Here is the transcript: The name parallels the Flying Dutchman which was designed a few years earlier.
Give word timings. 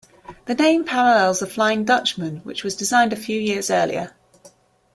The 0.45 0.55
name 0.55 0.83
parallels 0.83 1.41
the 1.41 1.45
Flying 1.45 1.85
Dutchman 1.85 2.37
which 2.37 2.63
was 2.63 2.75
designed 2.75 3.13
a 3.13 3.15
few 3.15 3.39
years 3.39 3.69
earlier. 3.69 4.15